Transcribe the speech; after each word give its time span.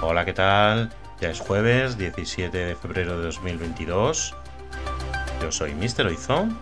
Hola, 0.00 0.24
¿qué 0.24 0.32
tal? 0.32 0.90
Ya 1.20 1.28
es 1.28 1.40
jueves 1.40 1.98
17 1.98 2.56
de 2.56 2.76
febrero 2.76 3.18
de 3.18 3.24
2022. 3.24 4.32
Yo 5.42 5.50
soy 5.50 5.74
Mr. 5.74 6.06
Oizón 6.06 6.56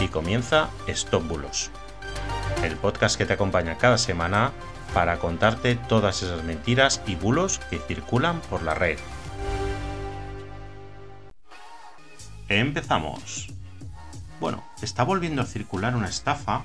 y 0.00 0.08
comienza 0.08 0.68
Stop 0.88 1.28
Bulos, 1.28 1.70
el 2.64 2.74
podcast 2.74 3.16
que 3.16 3.24
te 3.24 3.34
acompaña 3.34 3.78
cada 3.78 3.98
semana 3.98 4.50
para 4.92 5.20
contarte 5.20 5.76
todas 5.76 6.24
esas 6.24 6.42
mentiras 6.42 7.00
y 7.06 7.14
bulos 7.14 7.60
que 7.70 7.78
circulan 7.78 8.40
por 8.40 8.64
la 8.64 8.74
red. 8.74 8.98
Empezamos. 12.48 13.46
Bueno, 14.40 14.64
está 14.82 15.04
volviendo 15.04 15.40
a 15.40 15.46
circular 15.46 15.94
una 15.94 16.08
estafa, 16.08 16.64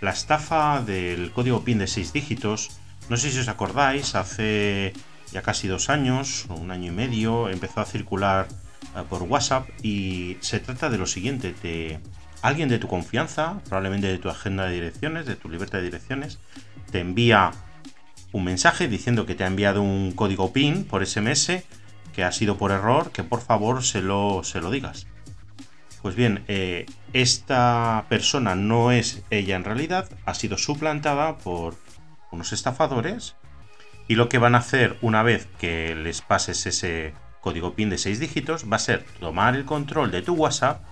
la 0.00 0.12
estafa 0.12 0.82
del 0.82 1.32
código 1.32 1.64
PIN 1.64 1.78
de 1.78 1.88
6 1.88 2.12
dígitos. 2.12 2.78
No 3.08 3.16
sé 3.16 3.32
si 3.32 3.40
os 3.40 3.48
acordáis, 3.48 4.14
hace 4.14 4.92
ya 5.32 5.42
casi 5.42 5.68
dos 5.68 5.90
años, 5.90 6.46
un 6.48 6.70
año 6.70 6.92
y 6.92 6.94
medio, 6.94 7.48
empezó 7.48 7.80
a 7.80 7.84
circular 7.84 8.48
eh, 8.96 9.02
por 9.08 9.22
WhatsApp 9.22 9.68
y 9.82 10.36
se 10.40 10.60
trata 10.60 10.90
de 10.90 10.98
lo 10.98 11.06
siguiente, 11.06 12.00
alguien 12.42 12.68
de 12.68 12.78
tu 12.78 12.88
confianza, 12.88 13.60
probablemente 13.64 14.06
de 14.06 14.18
tu 14.18 14.28
agenda 14.28 14.66
de 14.66 14.74
direcciones, 14.74 15.26
de 15.26 15.36
tu 15.36 15.48
libertad 15.48 15.78
de 15.78 15.84
direcciones, 15.84 16.38
te 16.90 17.00
envía 17.00 17.52
un 18.32 18.44
mensaje 18.44 18.88
diciendo 18.88 19.26
que 19.26 19.34
te 19.34 19.44
ha 19.44 19.46
enviado 19.46 19.82
un 19.82 20.12
código 20.12 20.52
PIN 20.52 20.84
por 20.84 21.04
SMS, 21.04 21.62
que 22.14 22.24
ha 22.24 22.32
sido 22.32 22.56
por 22.56 22.70
error, 22.70 23.10
que 23.10 23.22
por 23.22 23.40
favor 23.40 23.82
se 23.82 24.02
lo, 24.02 24.42
se 24.44 24.60
lo 24.60 24.70
digas. 24.70 25.06
Pues 26.02 26.14
bien, 26.14 26.44
eh, 26.48 26.86
esta 27.12 28.06
persona 28.08 28.54
no 28.54 28.92
es 28.92 29.22
ella 29.30 29.56
en 29.56 29.64
realidad, 29.64 30.08
ha 30.24 30.34
sido 30.34 30.56
suplantada 30.56 31.38
por 31.38 31.76
unos 32.30 32.52
estafadores 32.52 33.34
y 34.08 34.14
lo 34.14 34.28
que 34.28 34.38
van 34.38 34.54
a 34.54 34.58
hacer 34.58 34.96
una 35.00 35.22
vez 35.22 35.48
que 35.58 35.94
les 35.94 36.20
pases 36.20 36.66
ese 36.66 37.14
código 37.40 37.74
PIN 37.74 37.90
de 37.90 37.98
6 37.98 38.18
dígitos 38.20 38.70
va 38.70 38.76
a 38.76 38.80
ser 38.80 39.04
tomar 39.20 39.54
el 39.54 39.64
control 39.64 40.10
de 40.10 40.22
tu 40.22 40.34
WhatsApp 40.34 40.82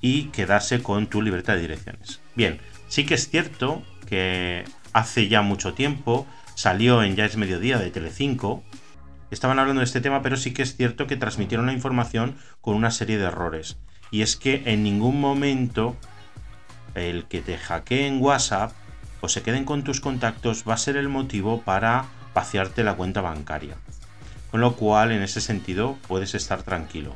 y 0.00 0.24
quedarse 0.24 0.82
con 0.82 1.06
tu 1.06 1.22
libertad 1.22 1.54
de 1.54 1.60
direcciones. 1.60 2.20
Bien, 2.34 2.60
sí 2.88 3.06
que 3.06 3.14
es 3.14 3.28
cierto 3.28 3.82
que 4.06 4.64
hace 4.92 5.28
ya 5.28 5.42
mucho 5.42 5.74
tiempo 5.74 6.26
salió 6.54 7.02
en 7.02 7.16
Ya 7.16 7.24
es 7.24 7.36
Mediodía 7.36 7.78
de 7.78 7.90
Telecinco. 7.90 8.62
Estaban 9.30 9.58
hablando 9.58 9.80
de 9.80 9.86
este 9.86 10.00
tema, 10.00 10.20
pero 10.22 10.36
sí 10.36 10.52
que 10.52 10.62
es 10.62 10.76
cierto 10.76 11.06
que 11.06 11.16
transmitieron 11.16 11.66
la 11.66 11.72
información 11.72 12.36
con 12.60 12.74
una 12.74 12.90
serie 12.90 13.18
de 13.18 13.24
errores. 13.24 13.78
Y 14.10 14.22
es 14.22 14.36
que 14.36 14.62
en 14.66 14.82
ningún 14.82 15.20
momento 15.20 15.96
el 16.94 17.24
que 17.24 17.40
te 17.40 17.56
hackeen 17.56 18.20
WhatsApp 18.20 18.72
o 19.22 19.28
se 19.28 19.42
queden 19.42 19.64
con 19.64 19.84
tus 19.84 20.00
contactos 20.00 20.64
va 20.68 20.74
a 20.74 20.78
ser 20.78 20.98
el 20.98 21.08
motivo 21.08 21.62
para 21.62 22.04
vaciarte 22.34 22.84
la 22.84 22.94
cuenta 22.94 23.22
bancaria. 23.22 23.76
Con 24.50 24.60
lo 24.60 24.74
cual, 24.74 25.12
en 25.12 25.22
ese 25.22 25.40
sentido, 25.40 25.96
puedes 26.06 26.34
estar 26.34 26.62
tranquilo. 26.62 27.14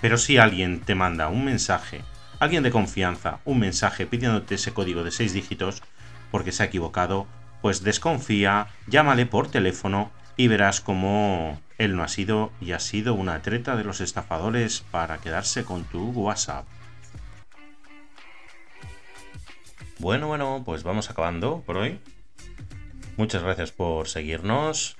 Pero 0.00 0.18
si 0.18 0.38
alguien 0.38 0.80
te 0.80 0.94
manda 0.94 1.28
un 1.28 1.44
mensaje, 1.44 2.02
alguien 2.38 2.62
de 2.62 2.70
confianza, 2.70 3.40
un 3.44 3.58
mensaje 3.58 4.06
pidiéndote 4.06 4.54
ese 4.54 4.72
código 4.72 5.02
de 5.02 5.10
6 5.10 5.32
dígitos 5.32 5.82
porque 6.30 6.52
se 6.52 6.62
ha 6.62 6.66
equivocado, 6.66 7.26
pues 7.62 7.82
desconfía, 7.82 8.68
llámale 8.86 9.26
por 9.26 9.50
teléfono 9.50 10.12
y 10.36 10.48
verás 10.48 10.80
cómo 10.80 11.60
él 11.78 11.96
no 11.96 12.02
ha 12.02 12.08
sido 12.08 12.52
y 12.60 12.72
ha 12.72 12.78
sido 12.78 13.14
una 13.14 13.42
treta 13.42 13.74
de 13.74 13.84
los 13.84 14.00
estafadores 14.00 14.84
para 14.90 15.18
quedarse 15.18 15.64
con 15.64 15.84
tu 15.84 16.10
WhatsApp. 16.10 16.66
Bueno, 20.00 20.26
bueno, 20.28 20.62
pues 20.64 20.82
vamos 20.82 21.10
acabando 21.10 21.62
por 21.66 21.76
hoy. 21.76 22.00
Muchas 23.18 23.42
gracias 23.42 23.70
por 23.70 24.08
seguirnos. 24.08 24.96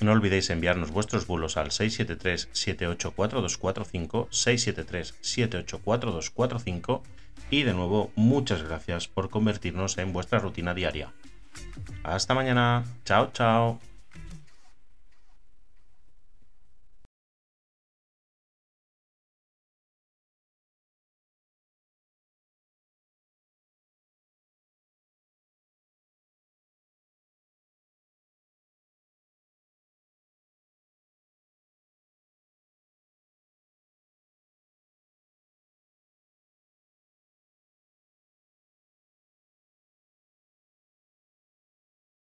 No 0.00 0.10
olvidéis 0.10 0.50
enviarnos 0.50 0.90
vuestros 0.90 1.28
bulos 1.28 1.56
al 1.56 1.70
673-784-245, 1.70 4.28
673-784-245 4.30 7.02
y 7.50 7.62
de 7.62 7.74
nuevo 7.74 8.10
muchas 8.16 8.64
gracias 8.64 9.06
por 9.06 9.30
convertirnos 9.30 9.98
en 9.98 10.12
vuestra 10.12 10.40
rutina 10.40 10.74
diaria. 10.74 11.12
Hasta 12.02 12.34
mañana. 12.34 12.82
Chao, 13.04 13.30
chao. 13.32 13.78